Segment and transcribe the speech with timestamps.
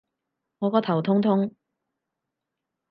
[0.57, 1.53] 我個頭痛痛